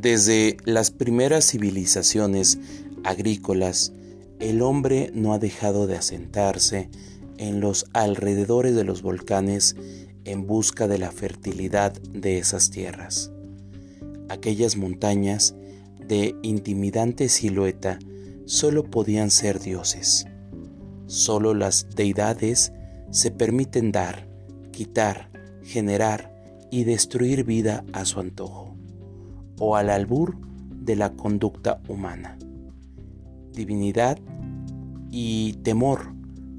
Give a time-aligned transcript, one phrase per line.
[0.00, 2.58] Desde las primeras civilizaciones
[3.04, 3.92] agrícolas,
[4.38, 6.88] el hombre no ha dejado de asentarse
[7.36, 9.76] en los alrededores de los volcanes
[10.24, 13.30] en busca de la fertilidad de esas tierras.
[14.30, 15.54] Aquellas montañas
[16.08, 17.98] de intimidante silueta
[18.46, 20.24] solo podían ser dioses.
[21.08, 22.72] Solo las deidades
[23.10, 24.26] se permiten dar,
[24.72, 25.30] quitar,
[25.62, 26.32] generar
[26.70, 28.69] y destruir vida a su antojo,
[29.60, 30.36] o al albur
[30.82, 32.36] de la conducta humana.
[33.52, 34.18] Divinidad
[35.10, 36.12] y temor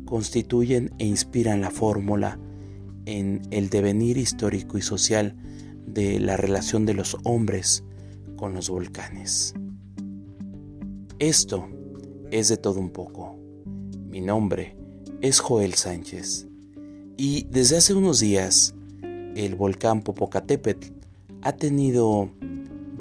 [0.05, 2.39] constituyen e inspiran la fórmula
[3.05, 5.35] en el devenir histórico y social
[5.85, 7.83] de la relación de los hombres
[8.37, 9.53] con los volcanes.
[11.19, 11.67] Esto
[12.31, 13.37] es de todo un poco.
[14.09, 14.75] Mi nombre
[15.21, 16.47] es Joel Sánchez
[17.17, 18.73] y desde hace unos días
[19.35, 20.87] el volcán Popocatépetl
[21.41, 22.31] ha tenido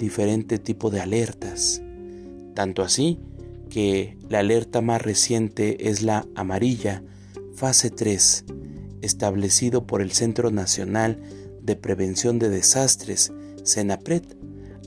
[0.01, 1.81] diferente tipo de alertas,
[2.55, 3.19] tanto así
[3.69, 7.03] que la alerta más reciente es la amarilla,
[7.53, 8.45] fase 3,
[9.01, 11.21] establecido por el Centro Nacional
[11.61, 13.31] de Prevención de Desastres,
[13.63, 14.23] CENAPRED,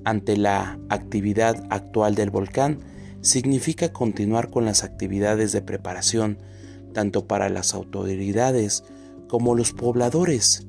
[0.04, 2.80] ante la actividad actual del volcán,
[3.20, 6.38] significa continuar con las actividades de preparación,
[6.92, 8.82] tanto para las autoridades
[9.28, 10.66] como los pobladores.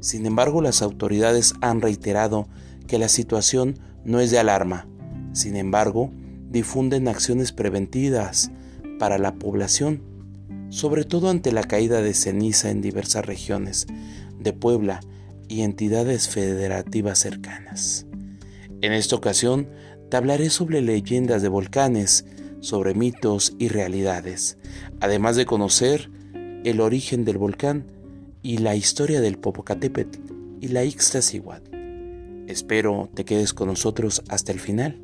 [0.00, 2.48] Sin embargo, las autoridades han reiterado
[2.82, 4.86] que la situación no es de alarma.
[5.32, 6.10] Sin embargo,
[6.50, 8.50] difunden acciones preventivas
[8.98, 10.02] para la población,
[10.68, 13.86] sobre todo ante la caída de ceniza en diversas regiones
[14.38, 15.00] de Puebla
[15.48, 18.06] y entidades federativas cercanas.
[18.80, 19.68] En esta ocasión
[20.10, 22.24] te hablaré sobre leyendas de volcanes,
[22.60, 24.58] sobre mitos y realidades,
[25.00, 26.10] además de conocer
[26.64, 27.86] el origen del volcán
[28.42, 30.18] y la historia del Popocatépetl
[30.60, 31.81] y la Ixtaccíhuatl.
[32.46, 35.00] Espero te quedes con nosotros hasta el final.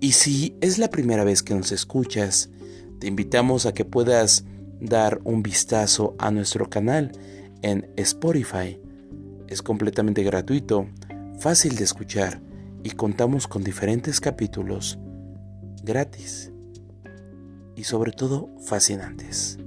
[0.00, 2.50] Y si es la primera vez que nos escuchas,
[2.98, 4.44] te invitamos a que puedas
[4.80, 7.12] dar un vistazo a nuestro canal
[7.62, 8.80] en Spotify.
[9.48, 10.88] Es completamente gratuito,
[11.38, 12.40] fácil de escuchar
[12.82, 14.98] y contamos con diferentes capítulos
[15.82, 16.52] gratis
[17.76, 19.58] y sobre todo fascinantes.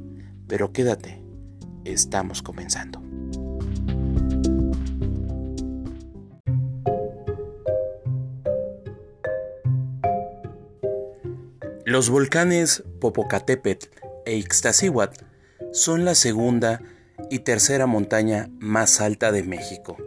[0.47, 1.21] Pero quédate,
[1.85, 3.12] estamos comenzando.
[11.93, 13.85] Los volcanes Popocatépetl
[14.25, 15.25] e Ixtaccíhuatl
[15.73, 16.81] son la segunda
[17.29, 19.97] y tercera montaña más alta de México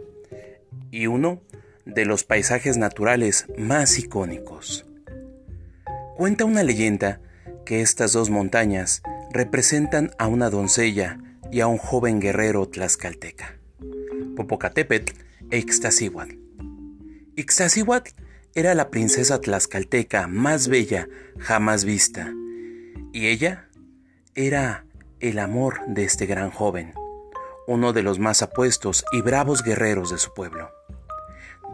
[0.91, 1.41] y uno
[1.85, 4.85] de los paisajes naturales más icónicos.
[6.17, 7.21] Cuenta una leyenda
[7.65, 11.19] que estas dos montañas representan a una doncella
[11.53, 13.59] y a un joven guerrero tlaxcalteca,
[14.35, 15.13] Popocatépetl
[15.51, 16.35] e Ixtaccíhuatl.
[17.37, 21.07] Ixtaccíhuatl era la princesa tlaxcalteca más bella
[21.39, 22.33] jamás vista,
[23.13, 23.69] y ella
[24.35, 24.85] era
[25.19, 26.93] el amor de este gran joven,
[27.67, 30.71] uno de los más apuestos y bravos guerreros de su pueblo.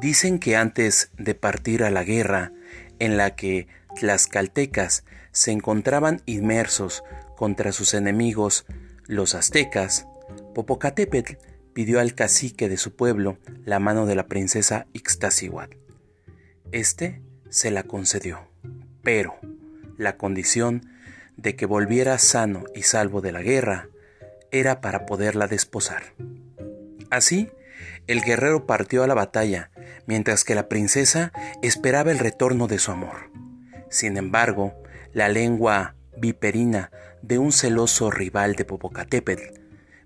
[0.02, 2.52] Dicen que antes de partir a la guerra,
[3.00, 7.04] en la que tlaxcaltecas se encontraban inmersos
[7.36, 8.66] contra sus enemigos,
[9.08, 10.08] los aztecas,
[10.56, 11.34] Popocatépetl
[11.74, 15.83] pidió al cacique de su pueblo la mano de la princesa Ixtaccíhuatl.
[16.74, 18.50] Este se la concedió,
[19.04, 19.36] pero
[19.96, 20.90] la condición
[21.38, 23.90] de que volviera sano y salvo de la guerra
[24.50, 26.02] era para poderla desposar.
[27.12, 27.52] Así,
[28.08, 29.70] el guerrero partió a la batalla,
[30.08, 31.32] mientras que la princesa
[31.62, 33.30] esperaba el retorno de su amor.
[33.92, 34.74] Sin embargo,
[35.14, 36.90] la lengua viperina
[37.22, 39.60] de un celoso rival de Popocatépetl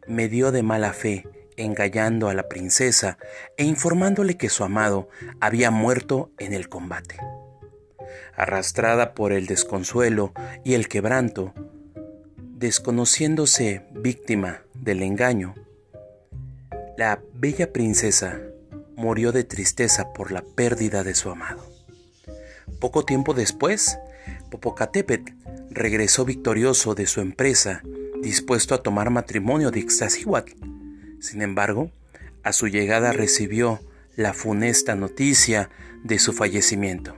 [0.06, 1.26] me dio de mala fe
[1.58, 3.18] engañando a la princesa
[3.58, 5.10] e informándole que su amado
[5.42, 7.18] había muerto en el combate.
[8.36, 10.32] Arrastrada por el desconsuelo
[10.64, 11.54] y el quebranto,
[12.38, 15.56] desconociéndose víctima del engaño,
[16.98, 18.40] la bella princesa
[18.96, 21.64] murió de tristeza por la pérdida de su amado.
[22.80, 24.00] Poco tiempo después,
[24.50, 25.34] Popocatépetl
[25.70, 27.82] regresó victorioso de su empresa,
[28.22, 30.54] dispuesto a tomar matrimonio de Ixtaccíhuatl,
[31.20, 31.92] sin embargo,
[32.44, 33.80] a su llegada recibió
[34.16, 35.70] la funesta noticia
[36.04, 37.16] de su fallecimiento.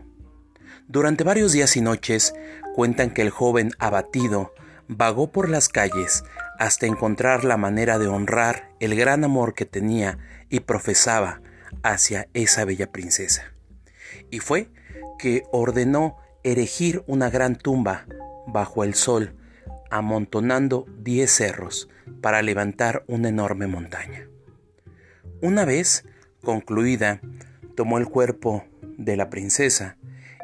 [0.88, 2.34] Durante varios días y noches
[2.76, 4.54] cuentan que el joven abatido
[4.88, 6.24] vagó por las calles
[6.58, 10.18] hasta encontrar la manera de honrar el gran amor que tenía
[10.50, 11.42] y profesaba
[11.84, 13.54] hacia esa bella princesa.
[14.32, 14.70] Y fue
[15.20, 18.06] que ordenó erigir una gran tumba
[18.48, 19.36] bajo el sol
[19.92, 21.90] amontonando diez cerros
[22.22, 24.28] para levantar una enorme montaña.
[25.42, 26.06] Una vez
[26.44, 27.22] concluida,
[27.76, 28.66] tomó el cuerpo
[28.98, 29.98] de la princesa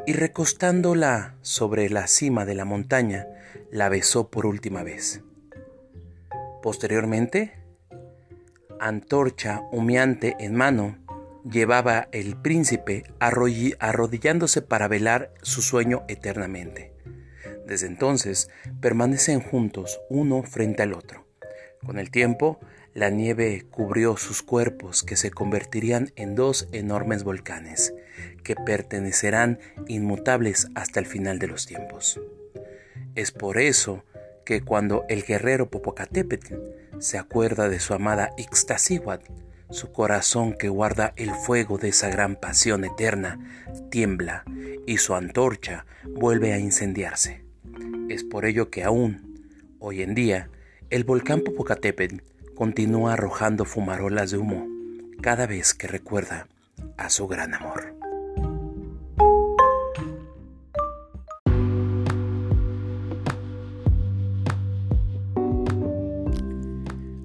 [0.06, 3.27] y recostándola sobre la cima de la montaña,
[3.71, 5.21] la besó por última vez.
[6.62, 7.53] Posteriormente,
[8.79, 10.97] antorcha humeante en mano,
[11.50, 16.94] llevaba el príncipe arrodillándose para velar su sueño eternamente.
[17.68, 21.25] Desde entonces permanecen juntos uno frente al otro.
[21.85, 22.59] Con el tiempo,
[22.93, 27.93] la nieve cubrió sus cuerpos que se convertirían en dos enormes volcanes,
[28.43, 32.19] que pertenecerán inmutables hasta el final de los tiempos.
[33.15, 34.03] Es por eso
[34.45, 36.55] que cuando el guerrero Popocatépetl
[36.99, 39.31] se acuerda de su amada Ixtaccíhuatl,
[39.71, 43.39] su corazón que guarda el fuego de esa gran pasión eterna
[43.89, 44.45] tiembla
[44.85, 47.43] y su antorcha vuelve a incendiarse.
[48.09, 49.41] Es por ello que aún,
[49.79, 50.49] hoy en día,
[50.95, 52.21] el volcán Popocatépetl
[52.56, 54.65] continúa arrojando fumarolas de humo
[55.21, 56.47] cada vez que recuerda
[56.95, 57.94] a su gran amor.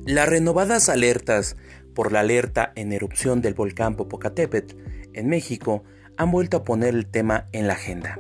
[0.04, 1.56] Las renovadas alertas
[1.94, 4.74] por la alerta en erupción del volcán Popocatépetl
[5.12, 5.84] en México
[6.16, 8.18] han vuelto a poner el tema en la agenda.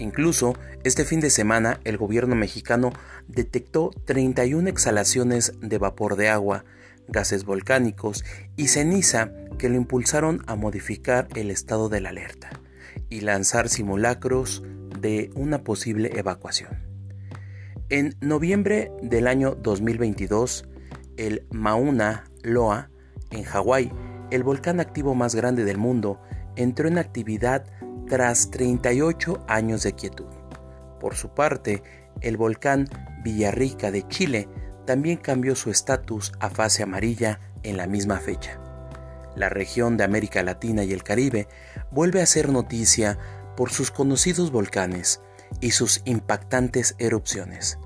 [0.00, 2.90] Incluso este fin de semana el gobierno mexicano
[3.28, 6.64] detectó 31 exhalaciones de vapor de agua,
[7.06, 8.24] gases volcánicos
[8.56, 12.48] y ceniza que lo impulsaron a modificar el estado de la alerta
[13.10, 14.62] y lanzar simulacros
[14.98, 16.70] de una posible evacuación.
[17.90, 20.66] En noviembre del año 2022,
[21.18, 22.88] el Mauna Loa
[23.30, 23.92] en Hawái,
[24.30, 26.22] el volcán activo más grande del mundo,
[26.56, 27.66] entró en actividad
[28.10, 30.26] tras 38 años de quietud.
[30.98, 31.84] Por su parte,
[32.20, 32.88] el volcán
[33.22, 34.48] Villarrica de Chile
[34.84, 38.60] también cambió su estatus a fase amarilla en la misma fecha.
[39.36, 41.46] La región de América Latina y el Caribe
[41.92, 43.16] vuelve a ser noticia
[43.56, 45.20] por sus conocidos volcanes
[45.60, 47.78] y sus impactantes erupciones.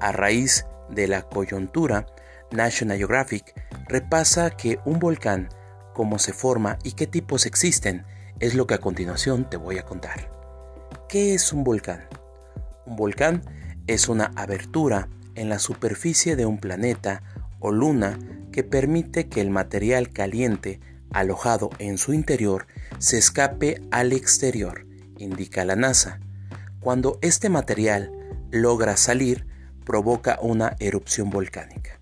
[0.00, 2.06] A raíz de la coyuntura,
[2.50, 3.54] National Geographic
[3.86, 5.48] repasa que un volcán,
[5.94, 8.04] cómo se forma y qué tipos existen,
[8.40, 10.30] es lo que a continuación te voy a contar.
[11.08, 12.08] ¿Qué es un volcán?
[12.86, 13.42] Un volcán
[13.86, 17.22] es una abertura en la superficie de un planeta
[17.60, 18.18] o luna
[18.50, 20.80] que permite que el material caliente
[21.12, 22.66] alojado en su interior
[22.98, 24.86] se escape al exterior,
[25.18, 26.20] indica la NASA.
[26.80, 28.12] Cuando este material
[28.50, 29.46] logra salir,
[29.84, 32.00] provoca una erupción volcánica.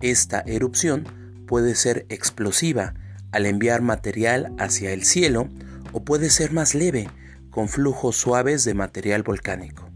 [0.00, 1.04] Esta erupción
[1.46, 2.94] puede ser explosiva
[3.34, 5.48] al enviar material hacia el cielo
[5.92, 7.08] o puede ser más leve
[7.50, 9.90] con flujos suaves de material volcánico.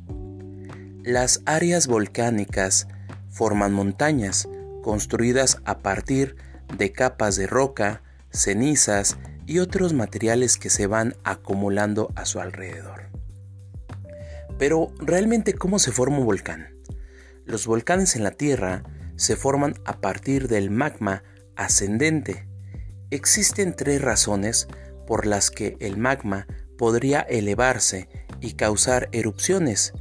[1.04, 2.88] Las áreas volcánicas
[3.30, 4.48] forman montañas
[4.82, 6.34] construidas a partir
[6.76, 13.02] de capas de roca, cenizas y otros materiales que se van acumulando a su alrededor.
[14.58, 16.74] Pero, ¿realmente cómo se forma un volcán?
[17.44, 18.82] Los volcanes en la Tierra
[19.14, 21.22] se forman a partir del magma
[21.54, 22.47] ascendente.
[23.10, 24.68] Existen tres razones
[25.06, 26.46] por las que el magma
[26.76, 28.08] podría elevarse
[28.40, 29.94] y causar erupciones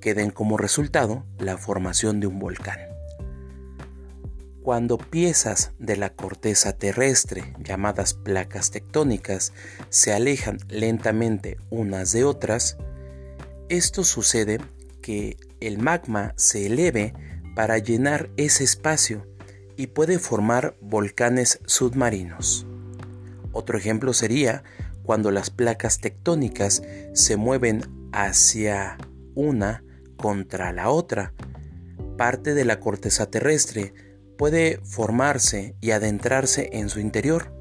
[0.00, 2.78] que den como resultado la formación de un volcán.
[4.62, 9.52] Cuando piezas de la corteza terrestre, llamadas placas tectónicas,
[9.88, 12.76] se alejan lentamente unas de otras,
[13.68, 14.58] esto sucede
[15.00, 17.14] que el magma se eleve
[17.54, 19.26] para llenar ese espacio
[19.78, 22.66] y puede formar volcanes submarinos.
[23.52, 24.64] Otro ejemplo sería
[25.04, 26.82] cuando las placas tectónicas
[27.14, 27.82] se mueven
[28.12, 28.98] hacia
[29.36, 29.84] una
[30.16, 31.32] contra la otra.
[32.18, 33.94] Parte de la corteza terrestre
[34.36, 37.54] puede formarse y adentrarse en su interior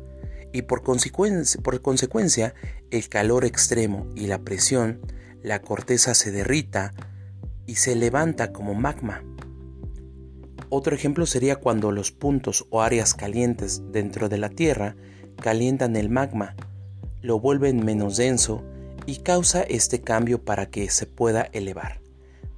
[0.51, 2.55] y por consecuencia, por consecuencia
[2.89, 5.01] el calor extremo y la presión,
[5.43, 6.95] la corteza se derrita
[7.67, 9.23] y se levanta como magma.
[10.69, 14.95] Otro ejemplo sería cuando los puntos o áreas calientes dentro de la Tierra
[15.41, 16.55] calientan el magma,
[17.21, 18.63] lo vuelven menos denso
[19.05, 22.01] y causa este cambio para que se pueda elevar.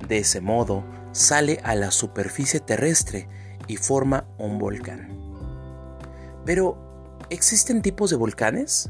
[0.08, 3.28] De ese modo, sale a la superficie terrestre
[3.68, 5.10] y forma un volcán.
[6.46, 8.90] Pero, ¿existen tipos de volcanes?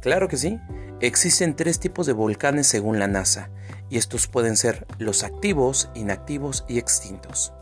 [0.00, 0.58] Claro que sí.
[1.00, 3.50] Existen tres tipos de volcanes según la NASA,
[3.88, 7.52] y estos pueden ser los activos, inactivos y extintos.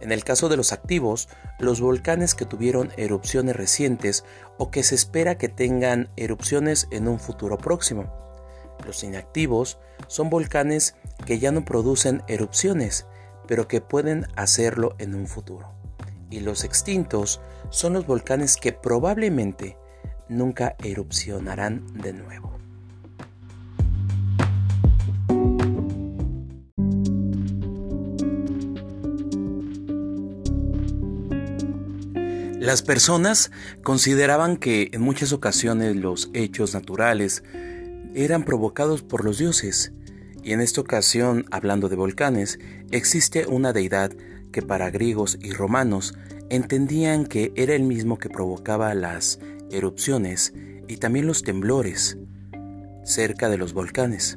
[0.00, 4.24] En el caso de los activos, los volcanes que tuvieron erupciones recientes
[4.58, 8.12] o que se espera que tengan erupciones en un futuro próximo.
[8.86, 10.94] Los inactivos son volcanes
[11.26, 13.06] que ya no producen erupciones,
[13.46, 15.72] pero que pueden hacerlo en un futuro.
[16.30, 19.76] Y los extintos son los volcanes que probablemente
[20.28, 22.57] nunca erupcionarán de nuevo.
[32.68, 33.50] Las personas
[33.82, 37.42] consideraban que en muchas ocasiones los hechos naturales
[38.14, 39.94] eran provocados por los dioses,
[40.42, 42.58] y en esta ocasión, hablando de volcanes,
[42.90, 44.12] existe una deidad
[44.52, 46.12] que para griegos y romanos
[46.50, 50.52] entendían que era el mismo que provocaba las erupciones
[50.88, 52.18] y también los temblores
[53.02, 54.36] cerca de los volcanes.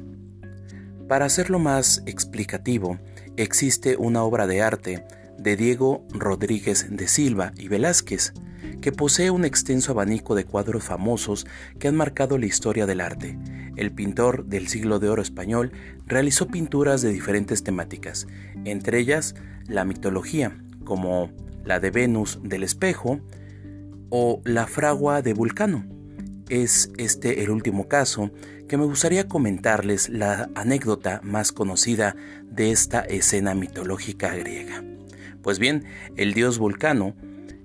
[1.06, 2.98] Para hacerlo más explicativo,
[3.36, 5.04] existe una obra de arte
[5.38, 8.32] de Diego Rodríguez de Silva y Velázquez,
[8.80, 11.46] que posee un extenso abanico de cuadros famosos
[11.78, 13.38] que han marcado la historia del arte.
[13.76, 15.72] El pintor del siglo de oro español
[16.06, 18.26] realizó pinturas de diferentes temáticas,
[18.64, 19.34] entre ellas
[19.66, 21.30] la mitología, como
[21.64, 23.20] la de Venus del espejo
[24.10, 25.86] o la fragua de Vulcano.
[26.48, 28.30] Es este el último caso
[28.68, 34.82] que me gustaría comentarles la anécdota más conocida de esta escena mitológica griega.
[35.42, 35.84] Pues bien,
[36.16, 37.14] el dios Vulcano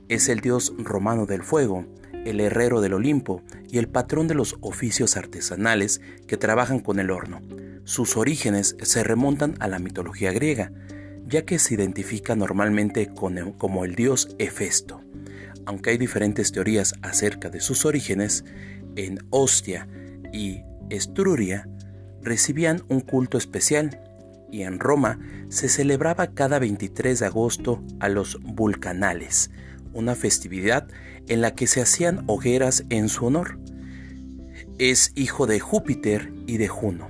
[0.09, 1.85] es el dios romano del fuego,
[2.25, 7.11] el herrero del Olimpo y el patrón de los oficios artesanales que trabajan con el
[7.11, 7.41] horno.
[7.83, 10.71] Sus orígenes se remontan a la mitología griega,
[11.25, 15.01] ya que se identifica normalmente como el dios Hefesto.
[15.65, 18.45] Aunque hay diferentes teorías acerca de sus orígenes,
[18.95, 19.87] en Ostia
[20.33, 21.69] y Estruria
[22.21, 24.01] recibían un culto especial
[24.51, 29.51] y en Roma se celebraba cada 23 de agosto a los Vulcanales,
[29.93, 30.87] una festividad
[31.27, 33.59] en la que se hacían hogueras en su honor.
[34.77, 37.09] Es hijo de Júpiter y de Juno,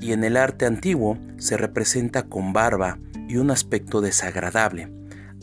[0.00, 2.98] y en el arte antiguo se representa con barba
[3.28, 4.92] y un aspecto desagradable,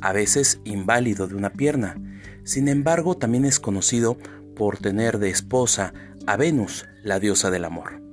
[0.02, 1.98] a veces inválido de una pierna.
[2.44, 4.18] Sin embargo, también es conocido
[4.56, 5.94] por tener de esposa
[6.28, 8.09] a Venus, la diosa del amor.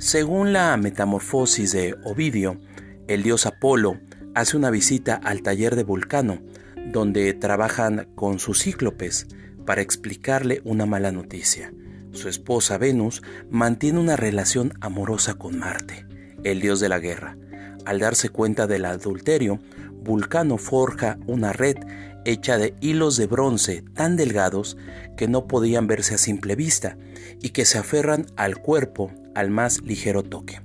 [0.00, 2.58] Según la metamorfosis de Ovidio,
[3.06, 4.00] el dios Apolo
[4.34, 6.40] hace una visita al taller de Vulcano,
[6.86, 9.26] donde trabajan con sus cíclopes
[9.66, 11.74] para explicarle una mala noticia.
[12.12, 16.06] Su esposa Venus mantiene una relación amorosa con Marte,
[16.44, 17.36] el dios de la guerra.
[17.84, 19.60] Al darse cuenta del adulterio,
[20.02, 21.76] Vulcano forja una red
[22.24, 24.78] hecha de hilos de bronce tan delgados
[25.18, 26.96] que no podían verse a simple vista
[27.42, 30.60] y que se aferran al cuerpo al más ligero toque.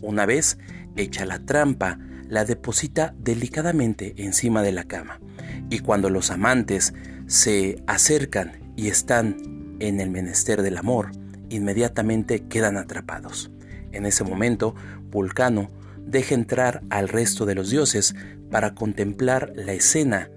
[0.00, 0.58] Una vez
[0.96, 5.20] hecha la trampa, la deposita delicadamente encima de la cama
[5.70, 6.94] y cuando los amantes
[7.26, 11.10] se acercan y están en el menester del amor,
[11.48, 13.50] inmediatamente quedan atrapados.
[13.92, 14.74] En ese momento,
[15.10, 15.70] Vulcano
[16.06, 18.14] deja entrar al resto de los dioses
[18.50, 20.30] para contemplar la escena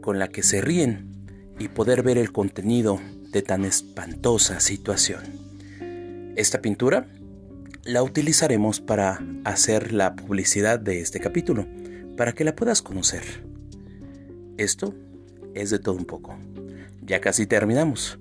[0.00, 1.12] con la que se ríen
[1.58, 3.00] y poder ver el contenido
[3.30, 5.51] de tan espantosa situación.
[6.34, 7.06] Esta pintura
[7.84, 11.66] la utilizaremos para hacer la publicidad de este capítulo,
[12.16, 13.22] para que la puedas conocer.
[14.56, 14.94] Esto
[15.54, 16.38] es de todo un poco.
[17.02, 18.18] Ya casi terminamos.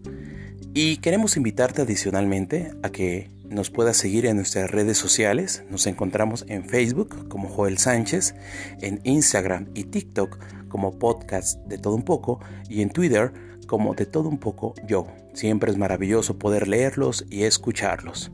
[0.73, 5.63] Y queremos invitarte adicionalmente a que nos puedas seguir en nuestras redes sociales.
[5.69, 8.35] Nos encontramos en Facebook como Joel Sánchez,
[8.81, 10.37] en Instagram y TikTok
[10.67, 12.39] como podcast de todo un poco
[12.69, 13.33] y en Twitter
[13.71, 15.07] como de todo un poco yo.
[15.31, 18.29] Siempre es maravilloso poder leerlos y escucharlos.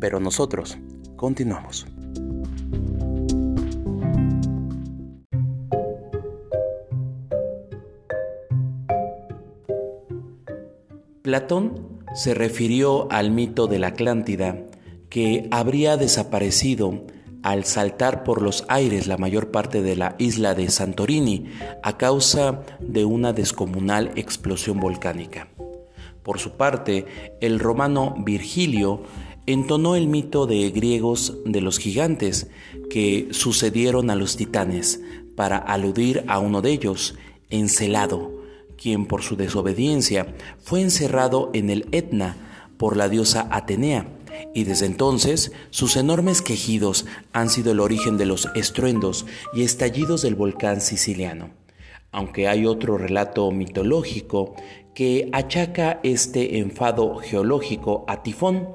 [0.00, 0.78] Pero nosotros
[1.14, 1.86] continuamos.
[11.20, 14.56] Platón se refirió al mito de la Atlántida
[15.10, 17.02] que habría desaparecido
[17.42, 21.46] al saltar por los aires la mayor parte de la isla de Santorini
[21.82, 25.48] a causa de una descomunal explosión volcánica.
[26.22, 27.06] Por su parte,
[27.40, 29.02] el romano Virgilio
[29.46, 32.48] entonó el mito de griegos de los gigantes
[32.90, 35.00] que sucedieron a los titanes
[35.36, 37.14] para aludir a uno de ellos,
[37.50, 38.42] Encelado,
[38.76, 42.36] quien por su desobediencia fue encerrado en el Etna
[42.76, 44.17] por la diosa Atenea
[44.54, 50.22] y desde entonces sus enormes quejidos han sido el origen de los estruendos y estallidos
[50.22, 51.50] del volcán siciliano.
[52.10, 54.54] Aunque hay otro relato mitológico
[54.94, 58.68] que achaca este enfado geológico a Tifón,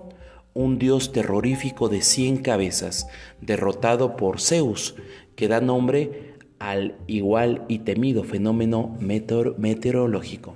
[0.53, 3.08] un dios terrorífico de cien cabezas,
[3.41, 4.96] derrotado por Zeus,
[5.36, 10.53] que da nombre al igual y temido fenómeno meteorológico.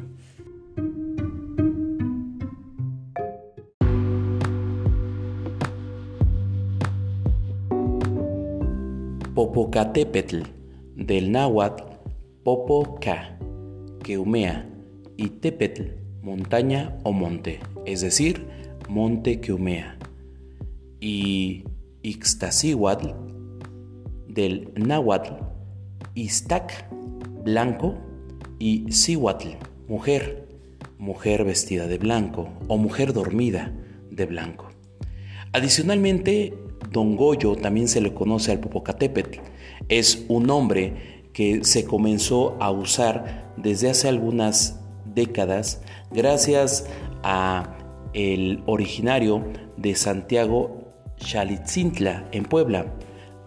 [9.37, 10.37] Popocatépetl,
[10.95, 11.83] del náhuatl
[12.43, 13.37] Popoca,
[14.03, 14.67] que humea,
[15.15, 15.83] y Tepetl,
[16.23, 18.47] montaña o monte, es decir,
[18.89, 19.99] monte que humea,
[20.99, 21.65] y
[22.01, 23.09] Ixtacihuatl,
[24.27, 25.33] del náhuatl
[26.15, 26.91] Iztac,
[27.43, 27.93] blanco,
[28.57, 29.49] y Cihuatl,
[29.87, 30.47] mujer,
[30.97, 33.71] mujer vestida de blanco o mujer dormida
[34.09, 34.69] de blanco.
[35.53, 36.57] Adicionalmente,
[36.91, 39.39] Don Goyo también se le conoce al Popocatépetl.
[39.89, 44.79] Es un nombre que se comenzó a usar desde hace algunas
[45.13, 45.81] décadas
[46.11, 46.87] gracias
[47.23, 47.77] a
[48.13, 49.43] el originario
[49.75, 52.93] de Santiago Xalitzintla en Puebla,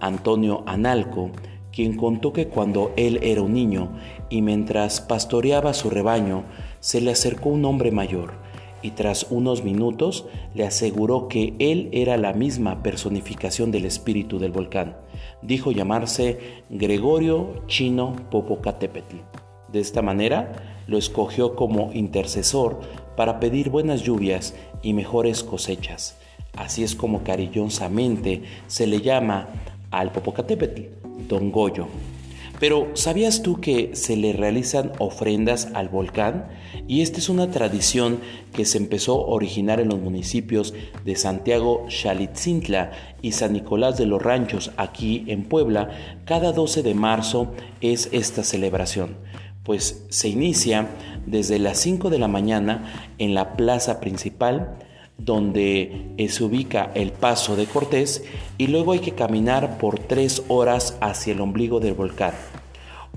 [0.01, 1.31] Antonio Analco,
[1.73, 3.93] quien contó que cuando él era un niño
[4.29, 6.45] y mientras pastoreaba su rebaño,
[6.81, 8.35] se le acercó un hombre mayor
[8.83, 14.53] y tras unos minutos le aseguró que él era la misma personificación del espíritu del
[14.53, 14.97] volcán.
[15.43, 16.39] Dijo llamarse
[16.71, 19.17] Gregorio Chino Popocatépetl.
[19.73, 22.81] De esta manera lo escogió como intercesor
[23.17, 26.17] para pedir buenas lluvias y mejores cosechas.
[26.57, 29.49] Así es como cariñosamente se le llama
[29.91, 30.83] al Popocatépetl,
[31.29, 31.87] Don Goyo.
[32.61, 36.47] Pero ¿sabías tú que se le realizan ofrendas al volcán?
[36.87, 38.21] Y esta es una tradición
[38.53, 40.75] que se empezó a originar en los municipios
[41.07, 45.89] de Santiago Xalitzintla y San Nicolás de los Ranchos, aquí en Puebla.
[46.27, 47.51] Cada 12 de marzo
[47.81, 49.17] es esta celebración,
[49.65, 50.87] pues se inicia
[51.25, 54.77] desde las 5 de la mañana en la plaza principal
[55.17, 58.25] donde se ubica el paso de Cortés
[58.57, 62.33] y luego hay que caminar por tres horas hacia el ombligo del volcán.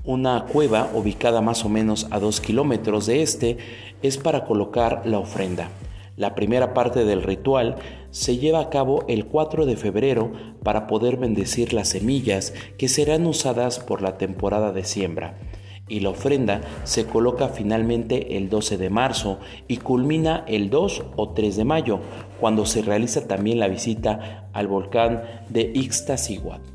[0.06, 3.58] Una cueva ubicada más o menos a dos kilómetros de este
[4.02, 5.70] es para colocar la ofrenda.
[6.18, 7.78] La primera parte del ritual
[8.12, 13.26] se lleva a cabo el 4 de febrero para poder bendecir las semillas que serán
[13.26, 15.38] usadas por la temporada de siembra
[15.88, 21.30] y la ofrenda se coloca finalmente el 12 de marzo y culmina el 2 o
[21.30, 22.00] 3 de mayo,
[22.40, 26.72] cuando se realiza también la visita al volcán de Ixtaccíhuatl.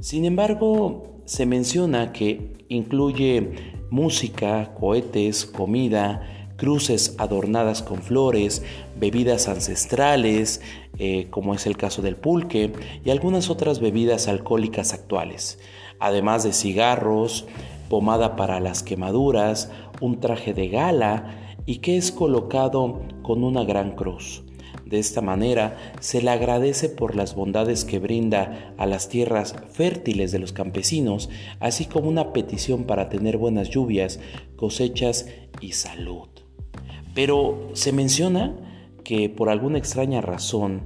[0.00, 3.52] Sin embargo, se menciona que incluye
[3.88, 8.64] música, cohetes, comida, cruces adornadas con flores,
[8.98, 10.60] bebidas ancestrales,
[10.98, 12.72] eh, como es el caso del pulque,
[13.04, 15.60] y algunas otras bebidas alcohólicas actuales,
[16.00, 17.46] además de cigarros,
[17.88, 23.92] pomada para las quemaduras, un traje de gala y que es colocado con una gran
[23.92, 24.42] cruz.
[24.90, 30.32] De esta manera se le agradece por las bondades que brinda a las tierras fértiles
[30.32, 34.18] de los campesinos, así como una petición para tener buenas lluvias,
[34.56, 35.28] cosechas
[35.60, 36.28] y salud.
[37.14, 38.56] Pero se menciona
[39.04, 40.82] que por alguna extraña razón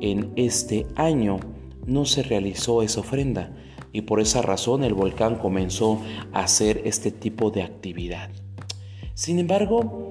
[0.00, 1.38] en este año
[1.86, 3.54] no se realizó esa ofrenda,
[3.92, 6.00] y por esa razón el volcán comenzó
[6.32, 8.30] a hacer este tipo de actividad.
[9.14, 10.03] Sin embargo,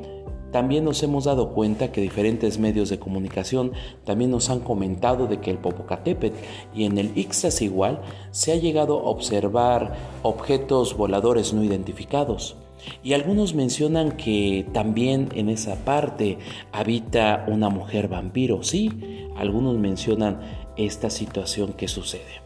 [0.54, 3.74] también nos hemos dado cuenta que diferentes medios de comunicación
[4.06, 6.38] también nos han comentado de que el Popocatépetl
[6.76, 12.56] y en el Ixtas igual se ha llegado a observar objetos voladores no identificados.
[13.04, 16.38] Y algunos mencionan que también en esa parte
[16.72, 18.62] habita una mujer vampiro.
[18.62, 20.39] Sí, algunos mencionan
[20.78, 22.42] esta situación que sucede.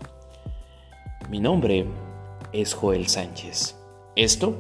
[1.30, 1.86] Mi nombre
[2.54, 3.76] es Joel Sánchez.
[4.16, 4.56] Esto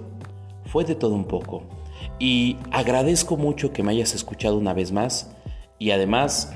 [0.65, 1.76] fue de todo un poco
[2.19, 5.35] y agradezco mucho que me hayas escuchado una vez más
[5.79, 6.53] y además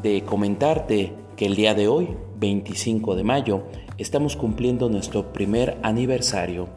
[0.00, 3.64] de comentarte que el día de hoy, 25 de mayo,
[3.98, 6.68] estamos cumpliendo nuestro primer aniversario,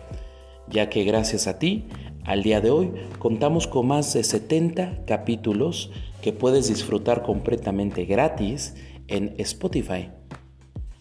[0.69, 1.87] ya que gracias a ti,
[2.25, 8.75] al día de hoy, contamos con más de 70 capítulos que puedes disfrutar completamente gratis
[9.07, 10.09] en Spotify.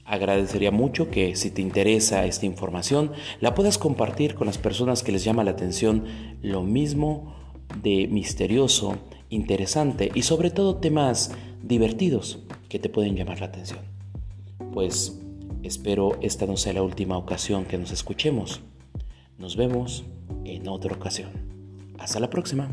[0.06, 5.10] Agradecería mucho que si te interesa esta información la puedas compartir con las personas que
[5.10, 6.04] les llama la atención
[6.42, 7.34] lo mismo
[7.82, 8.98] de misterioso,
[9.30, 12.38] interesante y sobre todo temas divertidos
[12.68, 13.80] que te pueden llamar la atención.
[14.72, 15.20] Pues
[15.64, 18.60] espero esta no sea la última ocasión que nos escuchemos.
[19.38, 20.04] Nos vemos
[20.44, 21.30] en otra ocasión.
[21.98, 22.70] Hasta la próxima.